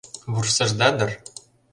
Вурсышда 0.33 0.89
дыр? 0.97 1.11